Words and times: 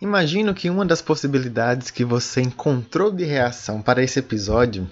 Imagino 0.00 0.54
que 0.54 0.70
uma 0.70 0.86
das 0.86 1.02
possibilidades 1.02 1.90
que 1.90 2.04
você 2.04 2.40
encontrou 2.40 3.10
de 3.10 3.24
reação 3.24 3.82
para 3.82 4.02
esse 4.02 4.20
episódio 4.20 4.88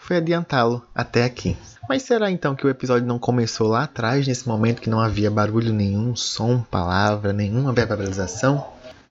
foi 0.00 0.18
adiantá-lo 0.18 0.86
até 0.94 1.24
aqui. 1.24 1.56
Mas 1.88 2.02
será 2.02 2.30
então 2.30 2.54
que 2.54 2.64
o 2.64 2.70
episódio 2.70 3.08
não 3.08 3.18
começou 3.18 3.66
lá 3.66 3.82
atrás, 3.82 4.24
nesse 4.26 4.46
momento 4.46 4.80
que 4.80 4.90
não 4.90 5.00
havia 5.00 5.30
barulho 5.30 5.72
nenhum, 5.72 6.14
som, 6.14 6.60
palavra, 6.60 7.32
nenhuma 7.32 7.72
verbalização? 7.72 8.64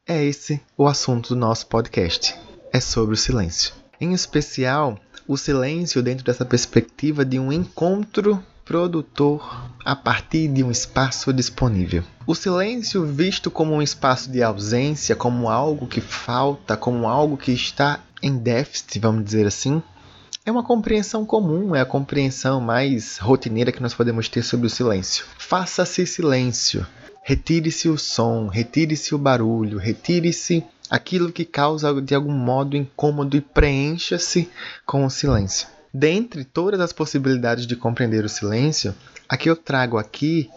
É 0.07 0.23
esse 0.23 0.62
o 0.77 0.88
assunto 0.88 1.29
do 1.29 1.40
nosso 1.40 1.67
podcast. 1.67 2.34
É 2.71 2.79
sobre 2.79 3.13
o 3.13 3.17
silêncio. 3.17 3.73
Em 3.99 4.13
especial, 4.13 4.98
o 5.27 5.35
silêncio 5.35 6.02
dentro 6.02 6.23
dessa 6.23 6.45
perspectiva 6.45 7.26
de 7.26 7.40
um 7.40 7.52
encontro 7.52 8.41
produtor 8.65 9.69
a 9.85 9.95
partir 9.95 10.47
de 10.47 10.63
um 10.63 10.71
espaço 10.71 11.31
disponível. 11.31 12.03
O 12.25 12.33
silêncio, 12.33 13.05
visto 13.05 13.51
como 13.51 13.75
um 13.75 13.81
espaço 13.81 14.31
de 14.31 14.41
ausência, 14.41 15.15
como 15.15 15.47
algo 15.47 15.85
que 15.85 16.01
falta, 16.01 16.75
como 16.75 17.07
algo 17.07 17.37
que 17.37 17.51
está 17.51 17.99
em 18.21 18.35
déficit, 18.35 18.99
vamos 18.99 19.23
dizer 19.23 19.45
assim, 19.45 19.81
é 20.43 20.51
uma 20.51 20.63
compreensão 20.63 21.25
comum, 21.25 21.75
é 21.75 21.81
a 21.81 21.85
compreensão 21.85 22.59
mais 22.59 23.17
rotineira 23.17 23.71
que 23.71 23.81
nós 23.81 23.93
podemos 23.93 24.27
ter 24.27 24.43
sobre 24.43 24.68
o 24.68 24.70
silêncio. 24.70 25.25
Faça-se 25.37 26.05
silêncio. 26.05 26.85
Retire-se 27.23 27.90
o 27.90 27.97
som, 27.97 28.47
retire-se 28.47 29.15
o 29.15 29.18
barulho, 29.18 29.79
retire-se 29.79 30.63
aquilo 30.90 31.31
que 31.31 31.45
causa 31.45 31.99
de 31.99 32.13
algum 32.13 32.31
modo 32.31 32.77
incômodo 32.77 33.35
e 33.35 33.41
preencha-se 33.41 34.49
com 34.85 35.05
o 35.05 35.09
silêncio. 35.09 35.68
Dentre 35.98 36.43
todas 36.43 36.82
as 36.82 36.91
possibilidades 36.91 37.65
de 37.65 37.74
compreender 37.74 38.26
o 38.26 38.29
silêncio, 38.29 38.93
a 39.29 39.38
que 39.38 39.49
eu 39.49 39.55
trago 39.55 39.98
aqui 39.98 40.49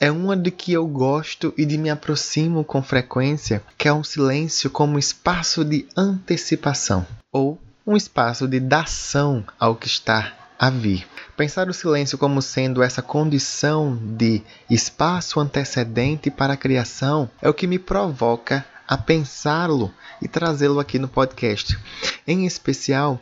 é 0.00 0.10
uma 0.10 0.34
de 0.34 0.50
que 0.50 0.72
eu 0.72 0.86
gosto 0.86 1.52
e 1.54 1.66
de 1.66 1.76
me 1.76 1.90
aproximo 1.90 2.64
com 2.64 2.82
frequência, 2.82 3.62
que 3.76 3.88
é 3.88 3.92
um 3.92 4.02
silêncio 4.02 4.70
como 4.70 4.98
espaço 4.98 5.62
de 5.66 5.86
antecipação 5.94 7.06
ou 7.30 7.60
um 7.86 7.94
espaço 7.94 8.48
de 8.48 8.58
dação 8.58 9.44
ao 9.60 9.76
que 9.76 9.86
está 9.86 10.32
a 10.58 10.70
vir. 10.70 11.06
Pensar 11.36 11.68
o 11.68 11.74
silêncio 11.74 12.16
como 12.16 12.40
sendo 12.40 12.82
essa 12.82 13.02
condição 13.02 14.00
de 14.16 14.42
espaço 14.70 15.38
antecedente 15.38 16.30
para 16.30 16.54
a 16.54 16.56
criação 16.56 17.28
é 17.42 17.50
o 17.50 17.54
que 17.54 17.66
me 17.66 17.78
provoca 17.78 18.64
a 18.88 18.96
pensá-lo 18.96 19.92
e 20.22 20.28
trazê-lo 20.28 20.80
aqui 20.80 20.98
no 20.98 21.08
podcast. 21.08 21.78
Em 22.26 22.46
especial, 22.46 23.20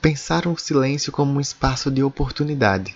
pensar 0.00 0.46
o 0.46 0.56
silêncio 0.56 1.12
como 1.12 1.32
um 1.32 1.40
espaço 1.40 1.90
de 1.90 2.02
oportunidade. 2.02 2.94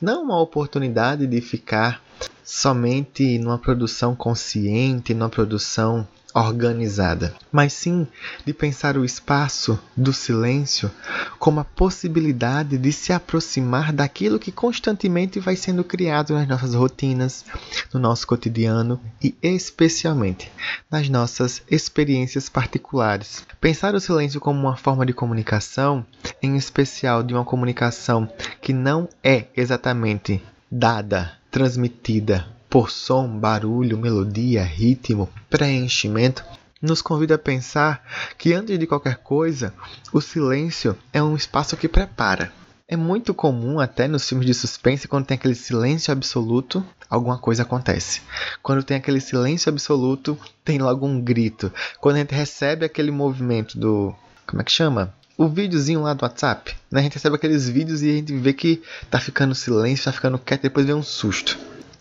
Não 0.00 0.22
uma 0.22 0.40
oportunidade 0.40 1.26
de 1.26 1.40
ficar 1.40 2.02
somente 2.44 3.38
numa 3.38 3.58
produção 3.58 4.14
consciente, 4.14 5.12
numa 5.12 5.28
produção 5.28 6.06
organizada, 6.34 7.34
mas 7.50 7.72
sim 7.72 8.06
de 8.44 8.52
pensar 8.52 8.96
o 8.96 9.04
espaço 9.04 9.78
do 9.96 10.12
silêncio 10.12 10.90
como 11.38 11.60
a 11.60 11.64
possibilidade 11.64 12.78
de 12.78 12.92
se 12.92 13.12
aproximar 13.12 13.92
daquilo 13.92 14.38
que 14.38 14.52
constantemente 14.52 15.40
vai 15.40 15.56
sendo 15.56 15.82
criado 15.82 16.34
nas 16.34 16.46
nossas 16.46 16.74
rotinas, 16.74 17.44
no 17.92 18.00
nosso 18.00 18.26
cotidiano 18.26 19.00
e 19.22 19.34
especialmente 19.42 20.50
nas 20.90 21.08
nossas 21.08 21.62
experiências 21.70 22.48
particulares. 22.48 23.46
Pensar 23.60 23.94
o 23.94 24.00
silêncio 24.00 24.40
como 24.40 24.60
uma 24.60 24.76
forma 24.76 25.04
de 25.04 25.12
comunicação, 25.12 26.04
em 26.42 26.56
especial 26.56 27.22
de 27.22 27.34
uma 27.34 27.44
comunicação 27.44 28.30
que 28.60 28.72
não 28.72 29.08
é 29.22 29.46
exatamente 29.56 30.42
dada, 30.70 31.32
transmitida 31.50 32.59
por 32.70 32.88
som, 32.88 33.26
barulho, 33.26 33.98
melodia, 33.98 34.62
ritmo, 34.62 35.28
preenchimento, 35.50 36.44
nos 36.80 37.02
convida 37.02 37.34
a 37.34 37.38
pensar 37.38 38.00
que 38.38 38.54
antes 38.54 38.78
de 38.78 38.86
qualquer 38.86 39.16
coisa, 39.16 39.74
o 40.12 40.20
silêncio 40.20 40.96
é 41.12 41.20
um 41.20 41.34
espaço 41.34 41.76
que 41.76 41.88
prepara. 41.88 42.52
É 42.86 42.96
muito 42.96 43.34
comum, 43.34 43.80
até 43.80 44.06
nos 44.06 44.26
filmes 44.28 44.46
de 44.46 44.54
suspense, 44.54 45.08
quando 45.08 45.26
tem 45.26 45.34
aquele 45.34 45.56
silêncio 45.56 46.12
absoluto, 46.12 46.84
alguma 47.08 47.38
coisa 47.38 47.64
acontece. 47.64 48.22
Quando 48.62 48.84
tem 48.84 48.96
aquele 48.96 49.20
silêncio 49.20 49.68
absoluto, 49.68 50.38
tem 50.64 50.78
logo 50.78 51.06
um 51.06 51.20
grito. 51.20 51.72
Quando 52.00 52.16
a 52.16 52.18
gente 52.20 52.34
recebe 52.34 52.86
aquele 52.86 53.10
movimento 53.10 53.78
do. 53.78 54.14
Como 54.46 54.62
é 54.62 54.64
que 54.64 54.72
chama? 54.72 55.12
o 55.36 55.48
videozinho 55.48 56.02
lá 56.02 56.12
do 56.12 56.22
WhatsApp, 56.22 56.76
né? 56.90 57.00
A 57.00 57.02
gente 57.02 57.14
recebe 57.14 57.34
aqueles 57.34 57.66
vídeos 57.66 58.02
e 58.02 58.10
a 58.10 58.12
gente 58.12 58.36
vê 58.36 58.52
que 58.52 58.82
tá 59.10 59.18
ficando 59.18 59.54
silêncio, 59.54 60.04
tá 60.04 60.12
ficando 60.12 60.38
quieto, 60.38 60.60
depois 60.60 60.84
vem 60.84 60.94
um 60.94 61.02
susto 61.02 61.58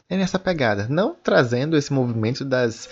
é 0.09 0.17
nessa 0.17 0.39
pegada. 0.39 0.87
Não 0.89 1.15
trazendo 1.23 1.77
esse 1.77 1.93
movimento 1.93 2.43
das, 2.43 2.89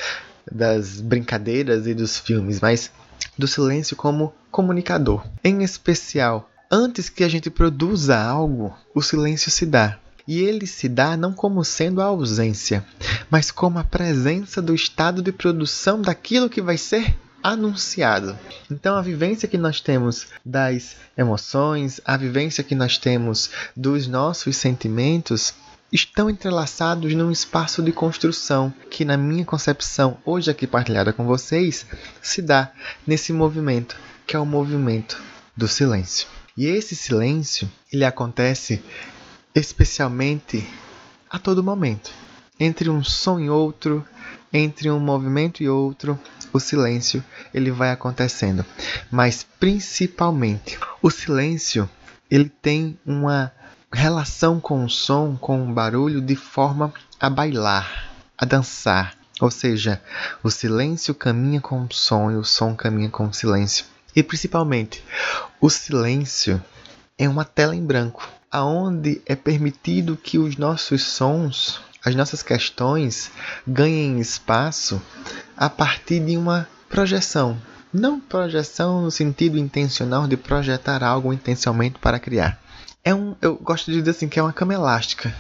das 0.50 1.02
brincadeiras 1.02 1.88
e 1.88 1.94
dos 1.94 2.18
filmes, 2.18 2.62
mas 2.62 2.92
do 3.38 3.48
silêncio 3.48 3.96
como 3.96 4.34
comunicador. 4.52 5.26
Em 5.44 5.64
especial, 5.64 6.50
antes 6.70 7.10
que 7.10 7.24
a 7.24 7.30
gente 7.30 7.50
produza 7.50 8.18
algo, 8.18 8.76
o 8.94 9.02
silêncio 9.02 9.50
se 9.50 9.66
dá. 9.66 9.98
E 10.28 10.42
ele 10.42 10.68
se 10.68 10.90
dá 10.90 11.16
não 11.16 11.32
como 11.34 11.64
sendo 11.64 12.02
a 12.02 12.06
ausência, 12.06 12.86
mas 13.30 13.50
como 13.50 13.80
a 13.80 13.84
presença 13.84 14.62
do 14.62 14.76
estado 14.76 15.22
de 15.22 15.32
produção 15.32 16.02
daquilo 16.02 16.50
que 16.50 16.62
vai 16.62 16.78
ser 16.78 17.16
anunciado. 17.42 18.38
Então, 18.70 18.98
a 18.98 19.02
vivência 19.02 19.48
que 19.48 19.58
nós 19.58 19.80
temos 19.80 20.28
das 20.46 20.98
emoções, 21.18 22.02
a 22.04 22.18
vivência 22.18 22.62
que 22.62 22.76
nós 22.76 22.98
temos 22.98 23.50
dos 23.74 24.06
nossos 24.06 24.58
sentimentos, 24.58 25.54
estão 25.92 26.30
entrelaçados 26.30 27.14
num 27.14 27.31
espaço 27.31 27.81
de 27.81 27.92
construção 27.92 28.74
que, 28.90 29.06
na 29.06 29.16
minha 29.18 29.46
concepção, 29.46 30.18
hoje 30.25 30.52
aqui 30.52 30.68
partilhada 30.68 31.14
com 31.14 31.25
vocês, 31.25 31.86
se 32.22 32.42
dá 32.42 32.72
nesse 33.06 33.31
movimento, 33.31 33.96
que 34.25 34.36
é 34.36 34.40
o 34.40 34.46
movimento 34.46 35.22
do 35.56 35.68
silêncio. 35.68 36.28
E 36.56 36.66
esse 36.66 36.96
silêncio, 36.96 37.70
ele 37.92 38.03
acontece 38.03 38.84
especialmente 39.53 40.68
a 41.30 41.40
todo 41.40 41.64
momento. 41.64 42.12
Entre 42.59 42.90
um 42.90 43.04
som 43.04 43.40
e 43.40 43.50
outro, 43.50 44.06
entre 44.52 44.90
um 44.90 45.00
movimento 45.00 45.62
e 45.62 45.69
outro, 45.69 46.19
o 46.52 46.59
silêncio 46.59 47.24
ele 47.54 47.72
vai 47.72 47.92
acontecendo. 47.92 48.66
Mas 49.12 49.46
principalmente, 49.59 50.78
o 51.02 51.09
silêncio 51.09 51.90
ele 52.30 52.50
tem 52.50 53.00
uma 53.06 53.52
relação 53.92 54.59
com 54.59 54.84
o 54.84 54.90
som, 54.90 55.36
com 55.36 55.70
o 55.70 55.74
barulho, 55.74 56.22
de 56.22 56.36
forma 56.36 56.94
a 57.20 57.30
bailar, 57.30 58.12
a 58.38 58.46
dançar. 58.46 59.16
Ou 59.40 59.52
seja, 59.52 60.02
o 60.44 60.50
silêncio 60.50 61.14
caminha 61.14 61.62
com 61.62 61.84
o 61.84 61.94
som 61.94 62.31
e 62.31 62.36
o 62.36 62.44
som 62.44 62.75
caminha 62.75 63.09
com 63.09 63.28
o 63.28 63.34
silêncio. 63.34 63.86
E 64.16 64.24
principalmente, 64.24 65.03
o 65.62 65.70
silêncio 65.70 66.62
é 67.18 67.30
uma 67.30 67.46
tela 67.46 67.75
em 67.75 67.86
branco, 67.86 68.28
aonde 68.52 69.22
é 69.25 69.36
permitido 69.36 70.18
que 70.18 70.40
os 70.40 70.58
nossos 70.58 71.04
sons, 71.04 71.80
as 72.04 72.16
nossas 72.16 72.42
questões 72.42 73.31
ganhem 73.68 74.19
espaço 74.19 75.02
a 75.56 75.69
partir 75.69 76.19
de 76.19 76.36
uma 76.36 76.68
projeção. 76.90 77.62
Não 77.94 78.19
projeção 78.19 79.01
no 79.04 79.12
sentido 79.12 79.57
intencional 79.57 80.28
de 80.28 80.36
projetar 80.36 81.04
algo 81.04 81.31
intencionalmente 81.31 82.00
para 82.00 82.19
criar, 82.19 82.60
é 83.07 83.15
um, 83.15 83.36
eu 83.42 83.56
gosto 83.56 83.89
de 83.89 84.00
dizer 84.00 84.12
assim 84.12 84.27
que 84.27 84.38
é 84.38 84.44
uma 84.44 84.51
cama 84.51 84.74
elástica. 84.74 85.33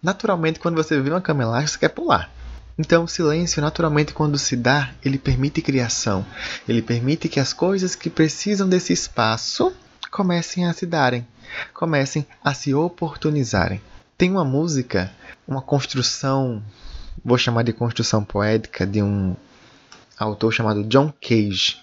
Naturalmente, 0.00 0.60
quando 0.60 0.76
você 0.76 1.00
vê 1.00 1.10
uma 1.10 1.20
cama 1.20 1.42
elástica, 1.42 1.72
você 1.72 1.78
quer 1.80 1.88
pular. 1.88 2.30
Então, 2.78 3.02
o 3.02 3.08
silêncio, 3.08 3.60
naturalmente, 3.60 4.14
quando 4.14 4.38
se 4.38 4.54
dá, 4.54 4.92
ele 5.04 5.18
permite 5.18 5.60
criação. 5.60 6.24
Ele 6.68 6.80
permite 6.80 7.28
que 7.28 7.40
as 7.40 7.52
coisas 7.52 7.96
que 7.96 8.08
precisam 8.08 8.68
desse 8.68 8.92
espaço 8.92 9.72
comecem 10.08 10.66
a 10.66 10.72
se 10.72 10.86
darem, 10.86 11.26
comecem 11.74 12.24
a 12.44 12.54
se 12.54 12.72
oportunizarem. 12.72 13.82
Tem 14.16 14.30
uma 14.30 14.44
música, 14.44 15.10
uma 15.48 15.60
construção, 15.60 16.62
vou 17.24 17.36
chamar 17.36 17.64
de 17.64 17.72
construção 17.72 18.22
poética, 18.22 18.86
de 18.86 19.02
um 19.02 19.34
autor 20.16 20.52
chamado 20.52 20.84
John 20.84 21.12
Cage, 21.20 21.76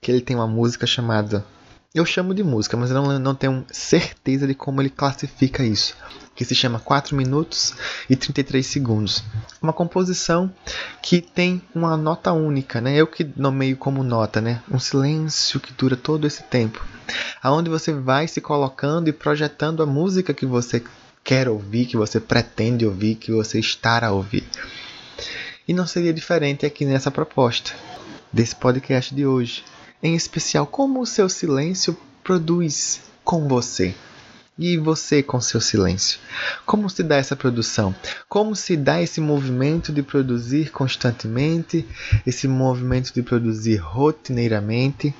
que 0.00 0.12
ele 0.12 0.20
tem 0.20 0.36
uma 0.36 0.46
música 0.46 0.86
chamada 0.86 1.44
eu 1.92 2.06
chamo 2.06 2.32
de 2.32 2.44
música, 2.44 2.76
mas 2.76 2.90
eu 2.90 3.02
não, 3.02 3.18
não 3.18 3.34
tenho 3.34 3.64
certeza 3.68 4.46
de 4.46 4.54
como 4.54 4.80
ele 4.80 4.90
classifica 4.90 5.64
isso. 5.64 5.96
Que 6.36 6.44
se 6.44 6.54
chama 6.54 6.78
4 6.78 7.16
minutos 7.16 7.74
e 8.08 8.14
33 8.14 8.64
segundos. 8.64 9.24
Uma 9.60 9.72
composição 9.72 10.50
que 11.02 11.20
tem 11.20 11.60
uma 11.74 11.96
nota 11.96 12.32
única, 12.32 12.80
né? 12.80 12.94
Eu 12.94 13.08
que 13.08 13.28
nomeio 13.36 13.76
como 13.76 14.04
nota, 14.04 14.40
né? 14.40 14.62
Um 14.70 14.78
silêncio 14.78 15.58
que 15.58 15.72
dura 15.72 15.96
todo 15.96 16.28
esse 16.28 16.44
tempo. 16.44 16.82
Aonde 17.42 17.68
você 17.68 17.92
vai 17.92 18.28
se 18.28 18.40
colocando 18.40 19.08
e 19.08 19.12
projetando 19.12 19.82
a 19.82 19.86
música 19.86 20.32
que 20.32 20.46
você 20.46 20.82
quer 21.24 21.48
ouvir, 21.48 21.86
que 21.86 21.96
você 21.96 22.20
pretende 22.20 22.86
ouvir, 22.86 23.16
que 23.16 23.32
você 23.32 23.58
está 23.58 24.06
a 24.06 24.12
ouvir. 24.12 24.48
E 25.66 25.74
não 25.74 25.88
seria 25.88 26.14
diferente 26.14 26.64
aqui 26.64 26.84
nessa 26.84 27.10
proposta 27.10 27.72
desse 28.32 28.54
podcast 28.54 29.12
de 29.12 29.26
hoje 29.26 29.64
em 30.02 30.14
especial 30.14 30.66
como 30.66 31.00
o 31.00 31.06
seu 31.06 31.28
silêncio 31.28 31.96
produz 32.22 33.00
com 33.24 33.46
você. 33.48 33.94
E 34.58 34.76
você 34.76 35.22
com 35.22 35.40
seu 35.40 35.60
silêncio? 35.60 36.18
Como 36.66 36.90
se 36.90 37.02
dá 37.02 37.16
essa 37.16 37.34
produção? 37.34 37.94
Como 38.28 38.54
se 38.54 38.76
dá 38.76 39.00
esse 39.00 39.18
movimento 39.18 39.90
de 39.90 40.02
produzir 40.02 40.70
constantemente, 40.70 41.88
esse 42.26 42.46
movimento 42.46 43.14
de 43.14 43.22
produzir 43.22 43.76
rotineiramente? 43.76 45.14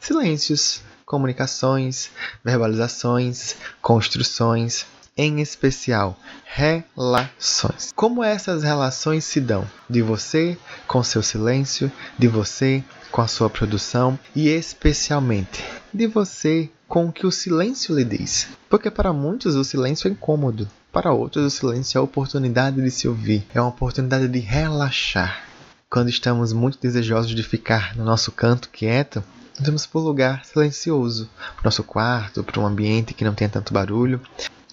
Silêncios, 0.00 0.80
comunicações, 1.04 2.08
verbalizações, 2.42 3.56
construções, 3.82 4.86
em 5.16 5.40
especial 5.40 6.18
relações. 6.44 7.92
Como 7.94 8.22
essas 8.22 8.62
relações 8.62 9.24
se 9.24 9.40
dão? 9.40 9.66
De 9.88 10.02
você 10.02 10.58
com 10.86 11.02
seu 11.02 11.22
silêncio, 11.22 11.90
de 12.18 12.28
você 12.28 12.84
com 13.10 13.20
a 13.22 13.26
sua 13.26 13.48
produção 13.48 14.18
e 14.34 14.48
especialmente 14.48 15.64
de 15.92 16.06
você 16.06 16.70
com 16.88 17.06
o 17.06 17.12
que 17.12 17.26
o 17.26 17.32
silêncio 17.32 17.94
lhe 17.96 18.04
diz. 18.04 18.48
Porque 18.68 18.90
para 18.90 19.12
muitos 19.12 19.54
o 19.54 19.64
silêncio 19.64 20.08
é 20.08 20.10
incômodo, 20.10 20.68
para 20.92 21.12
outros 21.12 21.44
o 21.44 21.50
silêncio 21.50 21.98
é 21.98 22.00
a 22.00 22.04
oportunidade 22.04 22.80
de 22.80 22.90
se 22.90 23.08
ouvir, 23.08 23.46
é 23.54 23.60
uma 23.60 23.70
oportunidade 23.70 24.28
de 24.28 24.38
relaxar. 24.38 25.44
Quando 25.90 26.08
estamos 26.08 26.52
muito 26.52 26.78
desejosos 26.80 27.34
de 27.34 27.42
ficar 27.42 27.96
no 27.96 28.04
nosso 28.04 28.32
canto 28.32 28.68
quieto, 28.70 29.22
vamos 29.58 29.86
para 29.86 30.00
um 30.00 30.04
lugar 30.04 30.44
silencioso, 30.44 31.28
para 31.54 31.62
o 31.62 31.64
nosso 31.64 31.82
quarto, 31.82 32.42
para 32.42 32.60
um 32.60 32.66
ambiente 32.66 33.14
que 33.14 33.24
não 33.24 33.34
tenha 33.34 33.50
tanto 33.50 33.72
barulho, 33.72 34.20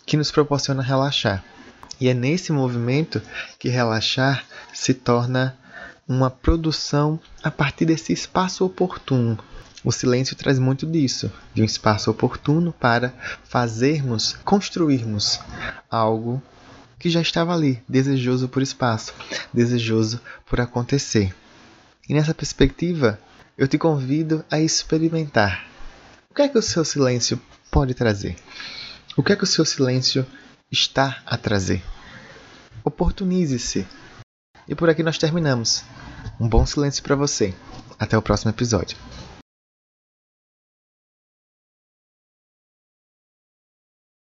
que 0.05 0.17
nos 0.17 0.31
proporciona 0.31 0.81
relaxar. 0.81 1.43
E 1.99 2.09
é 2.09 2.13
nesse 2.13 2.51
movimento 2.51 3.21
que 3.57 3.69
relaxar 3.69 4.43
se 4.73 4.93
torna 4.93 5.57
uma 6.07 6.29
produção 6.29 7.19
a 7.43 7.49
partir 7.49 7.85
desse 7.85 8.11
espaço 8.13 8.65
oportuno. 8.65 9.37
O 9.83 9.91
silêncio 9.91 10.35
traz 10.35 10.59
muito 10.59 10.85
disso, 10.85 11.31
de 11.53 11.61
um 11.61 11.65
espaço 11.65 12.09
oportuno 12.09 12.71
para 12.71 13.13
fazermos, 13.43 14.33
construirmos 14.43 15.39
algo 15.89 16.41
que 16.97 17.09
já 17.09 17.21
estava 17.21 17.53
ali, 17.53 17.83
desejoso 17.87 18.47
por 18.47 18.61
espaço, 18.61 19.13
desejoso 19.53 20.21
por 20.45 20.61
acontecer. 20.61 21.35
E 22.07 22.13
nessa 22.13 22.33
perspectiva, 22.33 23.19
eu 23.57 23.67
te 23.67 23.77
convido 23.77 24.43
a 24.49 24.59
experimentar. 24.59 25.67
O 26.29 26.33
que 26.33 26.41
é 26.41 26.47
que 26.47 26.57
o 26.57 26.61
seu 26.61 26.85
silêncio 26.85 27.39
pode 27.69 27.93
trazer? 27.93 28.35
O 29.15 29.21
que 29.21 29.33
é 29.33 29.35
que 29.35 29.43
o 29.43 29.47
seu 29.47 29.65
silêncio 29.65 30.25
está 30.71 31.21
a 31.25 31.37
trazer? 31.37 31.83
Oportunize-se. 32.83 33.85
E 34.67 34.75
por 34.75 34.89
aqui 34.89 35.03
nós 35.03 35.17
terminamos. 35.17 35.83
Um 36.39 36.47
bom 36.47 36.65
silêncio 36.65 37.03
para 37.03 37.15
você. 37.15 37.53
Até 37.99 38.17
o 38.17 38.21
próximo 38.21 38.51
episódio. 38.51 38.97